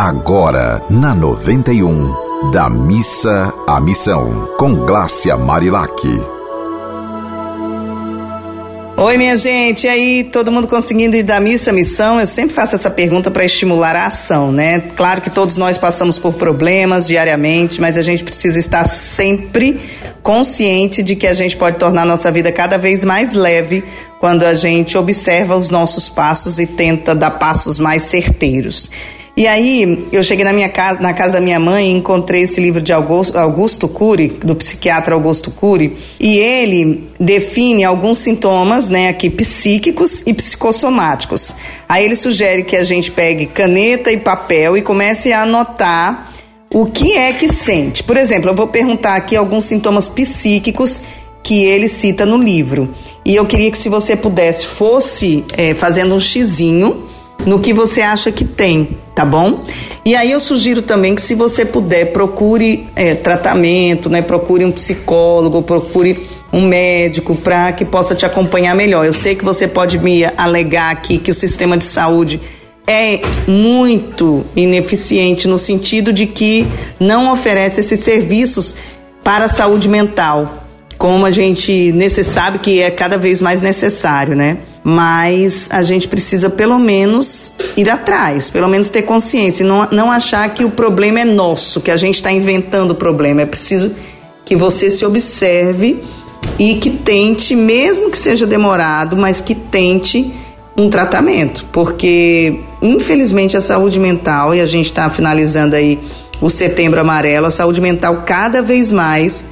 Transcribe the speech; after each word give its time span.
Agora, 0.00 0.80
na 0.88 1.12
91, 1.12 2.52
da 2.52 2.70
missa 2.70 3.52
à 3.66 3.80
missão, 3.80 4.48
com 4.56 4.72
Glácia 4.72 5.36
Marilac. 5.36 6.06
Oi, 8.96 9.16
minha 9.16 9.36
gente, 9.36 9.88
e 9.88 9.88
aí, 9.88 10.22
todo 10.22 10.52
mundo 10.52 10.68
conseguindo 10.68 11.16
ir 11.16 11.24
da 11.24 11.40
missa 11.40 11.70
à 11.70 11.72
missão? 11.72 12.20
Eu 12.20 12.28
sempre 12.28 12.54
faço 12.54 12.76
essa 12.76 12.88
pergunta 12.88 13.28
para 13.28 13.44
estimular 13.44 13.96
a 13.96 14.06
ação, 14.06 14.52
né? 14.52 14.78
Claro 14.94 15.20
que 15.20 15.30
todos 15.30 15.56
nós 15.56 15.76
passamos 15.76 16.16
por 16.16 16.34
problemas 16.34 17.08
diariamente, 17.08 17.80
mas 17.80 17.98
a 17.98 18.02
gente 18.02 18.22
precisa 18.22 18.56
estar 18.56 18.86
sempre 18.86 19.80
consciente 20.22 21.02
de 21.02 21.16
que 21.16 21.26
a 21.26 21.34
gente 21.34 21.56
pode 21.56 21.76
tornar 21.76 22.04
nossa 22.06 22.30
vida 22.30 22.52
cada 22.52 22.78
vez 22.78 23.02
mais 23.02 23.34
leve 23.34 23.82
quando 24.20 24.44
a 24.44 24.54
gente 24.54 24.96
observa 24.96 25.56
os 25.56 25.70
nossos 25.70 26.08
passos 26.08 26.60
e 26.60 26.66
tenta 26.66 27.16
dar 27.16 27.32
passos 27.32 27.80
mais 27.80 28.04
certeiros. 28.04 28.92
E 29.38 29.46
aí, 29.46 30.08
eu 30.10 30.20
cheguei 30.20 30.44
na 30.44 30.52
minha 30.52 30.68
casa, 30.68 31.00
na 31.00 31.14
casa 31.14 31.34
da 31.34 31.40
minha 31.40 31.60
mãe 31.60 31.92
e 31.92 31.96
encontrei 31.96 32.42
esse 32.42 32.60
livro 32.60 32.82
de 32.82 32.92
Augusto, 32.92 33.38
Augusto 33.38 33.86
Cury, 33.86 34.30
do 34.44 34.56
psiquiatra 34.56 35.14
Augusto 35.14 35.52
Cury, 35.52 35.96
e 36.18 36.38
ele 36.38 37.06
define 37.20 37.84
alguns 37.84 38.18
sintomas, 38.18 38.88
né, 38.88 39.06
aqui 39.06 39.30
psíquicos 39.30 40.24
e 40.26 40.34
psicossomáticos. 40.34 41.54
Aí 41.88 42.04
ele 42.04 42.16
sugere 42.16 42.64
que 42.64 42.74
a 42.74 42.82
gente 42.82 43.12
pegue 43.12 43.46
caneta 43.46 44.10
e 44.10 44.16
papel 44.16 44.76
e 44.76 44.82
comece 44.82 45.32
a 45.32 45.42
anotar 45.42 46.32
o 46.68 46.86
que 46.86 47.12
é 47.12 47.32
que 47.32 47.48
sente. 47.48 48.02
Por 48.02 48.16
exemplo, 48.16 48.50
eu 48.50 48.56
vou 48.56 48.66
perguntar 48.66 49.14
aqui 49.14 49.36
alguns 49.36 49.66
sintomas 49.66 50.08
psíquicos 50.08 51.00
que 51.44 51.64
ele 51.64 51.88
cita 51.88 52.26
no 52.26 52.38
livro. 52.38 52.92
E 53.24 53.36
eu 53.36 53.46
queria 53.46 53.70
que 53.70 53.78
se 53.78 53.88
você 53.88 54.16
pudesse, 54.16 54.66
fosse 54.66 55.44
é, 55.56 55.74
fazendo 55.74 56.12
um 56.12 56.18
xizinho 56.18 57.04
no 57.46 57.60
que 57.60 57.72
você 57.72 58.02
acha 58.02 58.32
que 58.32 58.44
tem, 58.44 58.98
tá 59.18 59.24
bom? 59.24 59.64
E 60.04 60.14
aí 60.14 60.30
eu 60.30 60.38
sugiro 60.38 60.80
também 60.80 61.16
que 61.16 61.20
se 61.20 61.34
você 61.34 61.64
puder, 61.64 62.12
procure 62.12 62.86
é, 62.94 63.16
tratamento, 63.16 64.08
né? 64.08 64.22
Procure 64.22 64.64
um 64.64 64.70
psicólogo, 64.70 65.60
procure 65.60 66.24
um 66.52 66.62
médico 66.62 67.34
para 67.34 67.72
que 67.72 67.84
possa 67.84 68.14
te 68.14 68.24
acompanhar 68.24 68.76
melhor. 68.76 69.04
Eu 69.04 69.12
sei 69.12 69.34
que 69.34 69.44
você 69.44 69.66
pode 69.66 69.98
me 69.98 70.24
alegar 70.36 70.92
aqui 70.92 71.18
que 71.18 71.32
o 71.32 71.34
sistema 71.34 71.76
de 71.76 71.84
saúde 71.84 72.40
é 72.86 73.20
muito 73.48 74.44
ineficiente 74.54 75.48
no 75.48 75.58
sentido 75.58 76.12
de 76.12 76.24
que 76.24 76.64
não 77.00 77.32
oferece 77.32 77.80
esses 77.80 77.98
serviços 77.98 78.76
para 79.24 79.46
a 79.46 79.48
saúde 79.48 79.88
mental, 79.88 80.64
como 80.96 81.26
a 81.26 81.32
gente 81.32 81.92
sabe 82.22 82.60
que 82.60 82.80
é 82.80 82.88
cada 82.88 83.18
vez 83.18 83.42
mais 83.42 83.60
necessário, 83.60 84.36
né? 84.36 84.58
Mas 84.88 85.68
a 85.70 85.82
gente 85.82 86.08
precisa 86.08 86.48
pelo 86.48 86.78
menos 86.78 87.52
ir 87.76 87.90
atrás, 87.90 88.48
pelo 88.48 88.66
menos 88.66 88.88
ter 88.88 89.02
consciência, 89.02 89.62
não, 89.62 89.86
não 89.92 90.10
achar 90.10 90.54
que 90.54 90.64
o 90.64 90.70
problema 90.70 91.20
é 91.20 91.24
nosso, 91.26 91.78
que 91.82 91.90
a 91.90 91.96
gente 91.98 92.14
está 92.14 92.32
inventando 92.32 92.92
o 92.92 92.94
problema. 92.94 93.42
É 93.42 93.46
preciso 93.46 93.94
que 94.46 94.56
você 94.56 94.90
se 94.90 95.04
observe 95.04 96.02
e 96.58 96.76
que 96.76 96.88
tente, 96.88 97.54
mesmo 97.54 98.10
que 98.10 98.16
seja 98.16 98.46
demorado, 98.46 99.14
mas 99.14 99.42
que 99.42 99.54
tente 99.54 100.32
um 100.74 100.88
tratamento, 100.88 101.66
porque 101.70 102.58
infelizmente 102.80 103.58
a 103.58 103.60
saúde 103.60 104.00
mental, 104.00 104.54
e 104.54 104.60
a 104.62 104.66
gente 104.66 104.86
está 104.86 105.10
finalizando 105.10 105.76
aí 105.76 105.98
o 106.40 106.48
setembro 106.48 106.98
amarelo, 106.98 107.44
a 107.44 107.50
saúde 107.50 107.82
mental 107.82 108.22
cada 108.24 108.62
vez 108.62 108.90
mais 108.90 109.44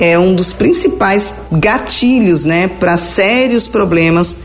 é 0.00 0.18
um 0.18 0.34
dos 0.34 0.52
principais 0.52 1.32
gatilhos 1.52 2.44
né, 2.44 2.66
para 2.66 2.96
sérios 2.96 3.68
problemas 3.68 4.36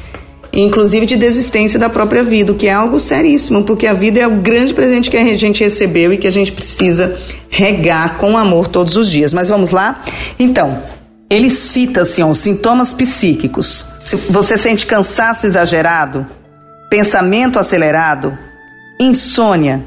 inclusive 0.56 1.06
de 1.06 1.17
desistência 1.17 1.78
da 1.78 1.89
própria 1.89 2.23
vida, 2.23 2.52
o 2.52 2.56
que 2.56 2.67
é 2.67 2.73
algo 2.73 3.00
seríssimo, 3.00 3.64
porque 3.64 3.86
a 3.86 3.94
vida 3.94 4.20
é 4.20 4.28
o 4.28 4.38
grande 4.38 4.73
presente 4.73 5.12
que 5.12 5.17
a 5.17 5.38
gente 5.38 5.64
recebeu 5.64 6.14
e 6.14 6.17
que 6.17 6.28
a 6.28 6.31
gente 6.31 6.52
precisa 6.52 7.17
regar 7.50 8.17
com 8.17 8.38
amor 8.38 8.67
todos 8.67 8.95
os 8.95 9.09
dias. 9.09 9.34
Mas 9.34 9.50
vamos 9.50 9.72
lá? 9.72 10.02
Então, 10.39 10.81
ele 11.30 11.50
cita 11.50 12.02
assim, 12.02 12.22
ó, 12.22 12.30
os 12.30 12.39
sintomas 12.39 12.94
psíquicos. 12.94 13.85
Se 14.03 14.16
você 14.16 14.57
sente 14.57 14.85
cansaço 14.85 15.46
exagerado, 15.46 16.25
pensamento 16.90 17.59
acelerado, 17.59 18.38
insônia, 19.00 19.85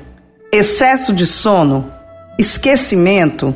excesso 0.53 1.13
de 1.13 1.27
sono, 1.27 1.91
esquecimento, 2.39 3.55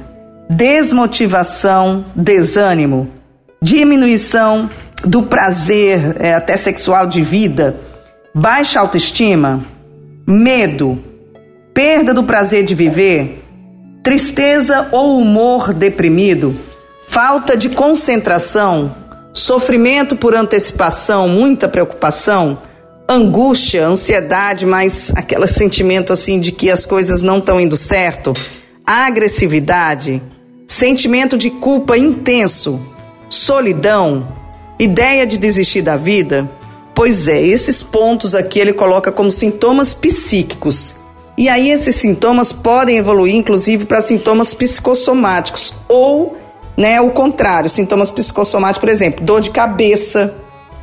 desmotivação, 0.49 2.05
desânimo, 2.15 3.09
diminuição 3.61 4.71
do 5.05 5.23
prazer 5.23 6.17
é, 6.21 6.35
até 6.35 6.57
sexual 6.57 7.07
de 7.07 7.23
vida, 7.23 7.77
baixa 8.35 8.81
autoestima, 8.81 9.65
medo, 10.27 11.03
perda 11.75 12.15
do 12.15 12.25
prazer 12.25 12.65
de 12.65 12.75
viver, 12.75 13.43
tristeza 14.03 14.89
ou 14.93 15.21
humor 15.21 15.73
deprimido, 15.73 16.55
falta 17.09 17.57
de 17.57 17.69
concentração, 17.71 18.95
sofrimento 19.33 20.17
por 20.17 20.35
antecipação, 20.35 21.29
muita 21.29 21.69
preocupação, 21.69 22.59
angústia, 23.09 23.87
ansiedade, 23.87 24.65
mas 24.65 25.13
aquele 25.15 25.47
sentimento 25.47 26.13
assim 26.13 26.39
de 26.39 26.53
que 26.53 26.71
as 26.71 26.87
coisas 26.87 27.23
não 27.23 27.39
estão 27.39 27.61
indo 27.61 27.77
certo, 27.77 28.35
agressividade, 28.87 30.23
sentimento 30.67 31.37
de 31.37 31.51
culpa 31.51 31.97
intenso, 31.97 32.81
solidão, 33.29 34.42
Ideia 34.83 35.25
de 35.25 35.39
desistir 35.39 35.81
da 35.81 35.97
vida? 35.97 36.51
Pois 36.93 37.29
é, 37.29 37.41
esses 37.41 37.85
pontos 37.85 38.35
aqui 38.35 38.59
ele 38.59 38.73
coloca 38.73 39.13
como 39.13 39.31
sintomas 39.31 39.95
psíquicos. 39.95 40.97
E 41.39 41.49
aí 41.49 41.71
esses 41.71 41.95
sintomas 41.95 42.51
podem 42.51 42.97
evoluir 42.97 43.37
inclusive 43.37 43.85
para 43.85 44.03
sintomas 44.03 44.53
psicossomáticos 44.55 45.73
ou, 45.89 46.37
né, 46.77 47.01
o 47.01 47.11
contrário, 47.11 47.71
sintomas 47.71 48.11
psicossomáticos, 48.11 48.81
por 48.81 48.89
exemplo, 48.89 49.25
dor 49.25 49.41
de 49.41 49.51
cabeça, 49.51 50.35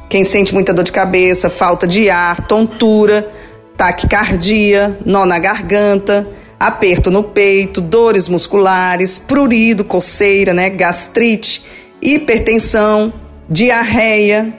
quem 0.07 0.23
sente 0.23 0.53
muita 0.53 0.73
dor 0.73 0.85
de 0.85 0.93
cabeça, 0.93 1.49
falta 1.49 1.85
de 1.85 2.09
ar, 2.09 2.47
tontura, 2.47 3.29
taquicardia, 3.75 4.97
nó 5.05 5.25
na 5.25 5.39
garganta, 5.39 6.25
aperto 6.57 7.11
no 7.11 7.21
peito, 7.21 7.81
dores 7.81 8.29
musculares, 8.29 9.19
prurido, 9.19 9.83
coceira, 9.83 10.53
né, 10.53 10.69
gastrite, 10.69 11.65
hipertensão, 12.01 13.11
diarreia, 13.49 14.53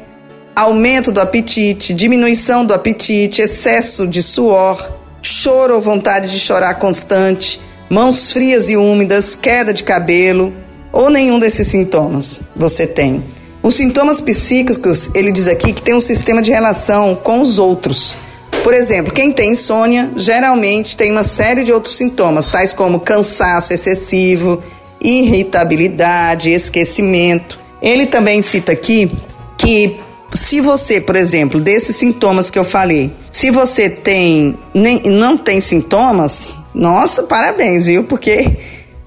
aumento 0.55 1.13
do 1.13 1.21
apetite, 1.21 1.95
diminuição 1.95 2.65
do 2.65 2.75
apetite, 2.75 3.41
excesso 3.41 4.07
de 4.07 4.23
suor, 4.23 4.91
choro 5.23 5.77
ou 5.77 5.81
vontade 5.81 6.29
de 6.29 6.41
chorar 6.41 6.75
constante, 6.75 7.61
mãos 7.89 8.33
frias 8.33 8.69
e 8.69 8.77
úmidas, 8.77 9.37
queda 9.37 9.73
de 9.73 9.85
cabelo 9.85 10.53
ou 10.93 11.09
nenhum 11.09 11.39
desses 11.39 11.69
sintomas 11.69 12.41
você 12.57 12.87
tem. 12.87 13.23
Os 13.63 13.75
sintomas 13.77 14.21
psíquicos, 14.21 15.11
ele 15.15 15.31
diz 15.31 15.47
aqui 15.47 15.73
que 15.73 15.83
tem 15.83 15.95
um 15.95 16.01
sistema 16.01 16.43
de 16.43 16.51
relação 16.51 17.15
com 17.15 17.41
os 17.41 17.59
outros. 17.59 18.17
Por 18.65 18.75
exemplo, 18.75 19.13
quem 19.13 19.33
tem 19.33 19.53
insônia 19.53 20.11
geralmente 20.17 20.97
tem 20.97 21.13
uma 21.13 21.23
série 21.23 21.63
de 21.63 21.73
outros 21.73 21.97
sintomas, 21.97 22.49
tais 22.49 22.73
como 22.73 23.01
cansaço 23.01 23.73
excessivo, 23.73 24.63
irritabilidade, 25.01 26.51
esquecimento. 26.51 27.60
Ele 27.83 28.07
também 28.07 28.43
cita 28.43 28.73
aqui 28.73 29.11
que 29.57 29.99
se 30.33 30.61
você, 30.61 31.01
por 31.01 31.17
exemplo, 31.17 31.61
desses 31.61 31.97
sintomas 31.97 32.51
que 32.51 32.59
eu 32.59 32.65
falei, 32.65 33.13
se 33.31 33.51
você 33.51 33.89
tem 33.89 34.57
nem, 34.73 35.03
não 35.05 35.37
tem 35.37 35.61
sintomas, 35.61 36.55
nossa, 36.75 37.25
parabéns, 37.25 37.87
viu? 37.87 38.05
Porque 38.05 38.59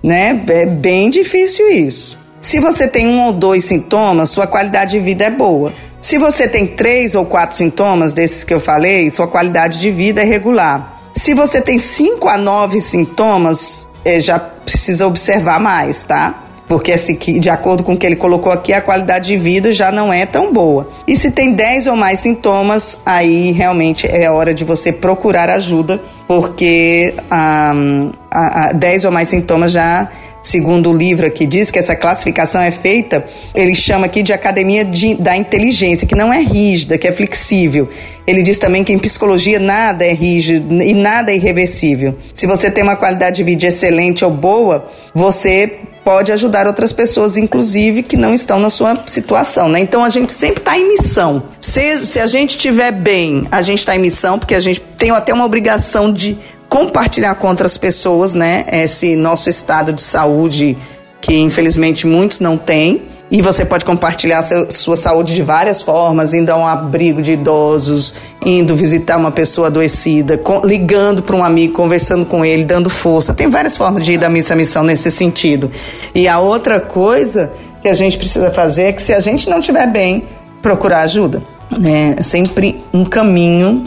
né, 0.01 0.43
é 0.49 0.65
bem 0.65 1.09
difícil 1.09 1.69
isso. 1.71 2.17
Se 2.41 2.59
você 2.59 2.87
tem 2.87 3.07
um 3.07 3.21
ou 3.25 3.31
dois 3.31 3.63
sintomas, 3.63 4.29
sua 4.29 4.45
qualidade 4.45 4.91
de 4.91 4.99
vida 4.99 5.23
é 5.23 5.29
boa. 5.29 5.71
Se 6.01 6.17
você 6.17 6.45
tem 6.45 6.67
três 6.67 7.15
ou 7.15 7.25
quatro 7.25 7.55
sintomas 7.55 8.11
desses 8.11 8.43
que 8.43 8.53
eu 8.53 8.59
falei, 8.59 9.09
sua 9.09 9.27
qualidade 9.27 9.79
de 9.79 9.89
vida 9.89 10.21
é 10.21 10.25
regular. 10.25 11.01
Se 11.13 11.33
você 11.33 11.61
tem 11.61 11.79
cinco 11.79 12.27
a 12.27 12.37
nove 12.37 12.81
sintomas, 12.81 13.87
é, 14.03 14.19
já 14.19 14.37
precisa 14.37 15.07
observar 15.07 15.59
mais, 15.59 16.03
tá? 16.03 16.42
Porque 16.67 16.95
de 17.39 17.49
acordo 17.49 17.83
com 17.83 17.93
o 17.93 17.97
que 17.97 18.05
ele 18.05 18.15
colocou 18.15 18.51
aqui, 18.51 18.73
a 18.73 18.81
qualidade 18.81 19.27
de 19.27 19.37
vida 19.37 19.71
já 19.71 19.91
não 19.91 20.11
é 20.11 20.25
tão 20.25 20.51
boa. 20.51 20.89
E 21.07 21.15
se 21.15 21.31
tem 21.31 21.53
10 21.53 21.87
ou 21.87 21.95
mais 21.95 22.19
sintomas, 22.19 22.97
aí 23.05 23.51
realmente 23.51 24.07
é 24.07 24.29
hora 24.29 24.53
de 24.53 24.63
você 24.63 24.91
procurar 24.91 25.49
ajuda, 25.49 26.01
porque 26.27 27.13
um, 27.31 28.11
a, 28.31 28.69
a 28.69 28.71
10 28.73 29.05
ou 29.05 29.11
mais 29.11 29.27
sintomas 29.27 29.71
já 29.71 30.09
segundo 30.43 30.91
o 30.91 30.93
livro 30.93 31.25
aqui 31.25 31.45
diz 31.45 31.71
que 31.71 31.79
essa 31.79 31.95
classificação 31.95 32.61
é 32.61 32.69
feita, 32.69 33.25
ele 33.55 33.73
chama 33.73 34.05
aqui 34.07 34.21
de 34.21 34.33
academia 34.33 34.83
de, 34.83 35.15
da 35.15 35.37
inteligência, 35.37 36.05
que 36.05 36.13
não 36.13 36.31
é 36.33 36.41
rígida, 36.41 36.97
que 36.97 37.07
é 37.07 37.11
flexível. 37.13 37.87
Ele 38.27 38.43
diz 38.43 38.59
também 38.59 38.83
que 38.83 38.91
em 38.91 38.99
psicologia 38.99 39.57
nada 39.57 40.05
é 40.05 40.11
rígido 40.11 40.83
e 40.83 40.93
nada 40.93 41.31
é 41.31 41.35
irreversível. 41.35 42.17
Se 42.35 42.45
você 42.45 42.69
tem 42.69 42.83
uma 42.83 42.97
qualidade 42.97 43.37
de 43.37 43.43
vida 43.43 43.65
excelente 43.65 44.25
ou 44.25 44.31
boa, 44.31 44.89
você 45.15 45.79
pode 46.03 46.31
ajudar 46.31 46.67
outras 46.67 46.91
pessoas, 46.91 47.37
inclusive, 47.37 48.03
que 48.03 48.17
não 48.17 48.33
estão 48.33 48.59
na 48.59 48.69
sua 48.69 48.97
situação, 49.07 49.69
né? 49.69 49.79
Então 49.79 50.03
a 50.03 50.09
gente 50.09 50.31
sempre 50.31 50.59
está 50.59 50.77
em 50.77 50.87
missão. 50.87 51.43
Se, 51.59 52.05
se 52.05 52.19
a 52.19 52.27
gente 52.27 52.51
estiver 52.51 52.91
bem, 52.91 53.47
a 53.51 53.61
gente 53.61 53.79
está 53.79 53.95
em 53.95 53.99
missão, 53.99 54.37
porque 54.37 54.55
a 54.55 54.59
gente 54.59 54.81
tem 54.97 55.11
até 55.11 55.33
uma 55.33 55.45
obrigação 55.45 56.11
de 56.11 56.37
compartilhar 56.67 57.35
com 57.35 57.47
outras 57.47 57.77
pessoas, 57.77 58.33
né? 58.33 58.65
Esse 58.71 59.15
nosso 59.15 59.49
estado 59.49 59.93
de 59.93 60.01
saúde 60.01 60.77
que 61.21 61.33
infelizmente 61.37 62.05
muitos 62.05 62.39
não 62.41 62.57
têm. 62.57 63.01
E 63.33 63.41
você 63.41 63.65
pode 63.65 63.83
compartilhar 63.83 64.43
seu, 64.43 64.69
sua 64.69 64.95
saúde 64.95 65.33
de 65.33 65.41
várias 65.41 65.81
formas, 65.81 66.35
indo 66.35 66.51
a 66.51 66.55
um 66.55 66.67
abrigo 66.67 67.19
de 67.19 67.31
idosos, 67.31 68.13
indo 68.45 68.75
visitar 68.75 69.17
uma 69.17 69.31
pessoa 69.31 69.69
adoecida, 69.69 70.37
com, 70.37 70.61
ligando 70.63 71.23
para 71.23 71.35
um 71.35 71.43
amigo, 71.43 71.73
conversando 71.73 72.27
com 72.27 72.45
ele, 72.45 72.63
dando 72.63 72.91
força. 72.91 73.33
Tem 73.33 73.49
várias 73.49 73.75
formas 73.75 74.05
de 74.05 74.13
ir 74.13 74.17
da 74.19 74.29
missa 74.29 74.53
à 74.53 74.55
missão 74.55 74.83
nesse 74.83 75.09
sentido. 75.09 75.71
E 76.13 76.27
a 76.27 76.39
outra 76.39 76.79
coisa 76.79 77.51
que 77.81 77.87
a 77.87 77.95
gente 77.95 78.19
precisa 78.19 78.51
fazer 78.51 78.83
é 78.83 78.93
que 78.93 79.01
se 79.01 79.11
a 79.11 79.19
gente 79.19 79.49
não 79.49 79.57
estiver 79.57 79.87
bem, 79.87 80.25
procurar 80.61 81.01
ajuda. 81.01 81.41
Né? 81.75 82.13
É 82.15 82.21
sempre 82.21 82.85
um 82.93 83.03
caminho 83.03 83.85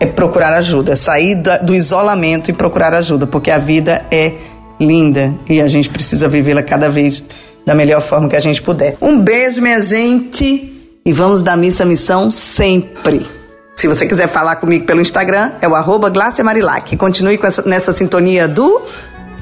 é 0.00 0.04
procurar 0.04 0.52
ajuda, 0.52 0.92
é 0.92 0.96
sair 0.96 1.36
do 1.62 1.74
isolamento 1.74 2.50
e 2.50 2.52
procurar 2.52 2.92
ajuda, 2.92 3.26
porque 3.26 3.50
a 3.50 3.56
vida 3.58 4.04
é 4.10 4.34
linda 4.78 5.34
e 5.48 5.60
a 5.60 5.68
gente 5.68 5.88
precisa 5.88 6.28
vivê-la 6.28 6.62
cada 6.62 6.90
vez 6.90 7.24
da 7.64 7.74
melhor 7.74 8.00
forma 8.00 8.28
que 8.28 8.36
a 8.36 8.40
gente 8.40 8.62
puder. 8.62 8.96
Um 9.00 9.18
beijo, 9.18 9.60
minha 9.60 9.80
gente, 9.80 11.00
e 11.04 11.12
vamos 11.12 11.42
da 11.42 11.56
missa 11.56 11.84
missão 11.84 12.30
sempre. 12.30 13.26
Se 13.74 13.88
você 13.88 14.06
quiser 14.06 14.28
falar 14.28 14.56
comigo 14.56 14.86
pelo 14.86 15.00
Instagram, 15.00 15.52
é 15.60 15.68
o 15.68 15.74
arroba 15.74 16.12
Marilac. 16.44 16.96
Continue 16.96 17.38
essa, 17.42 17.62
nessa 17.62 17.92
sintonia 17.92 18.46
do 18.46 18.82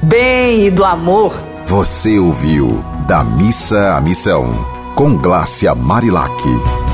bem 0.02 0.66
e 0.66 0.70
do 0.70 0.84
amor. 0.84 1.34
Você 1.66 2.18
ouviu 2.18 2.84
Da 3.06 3.22
Missa 3.22 3.94
à 3.94 4.00
Missão, 4.00 4.66
com 4.94 5.16
Glácia 5.16 5.74
Marilac. 5.74 6.89